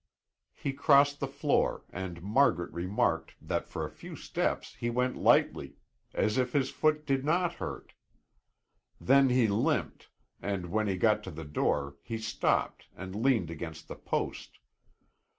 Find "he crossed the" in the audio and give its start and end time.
0.55-1.27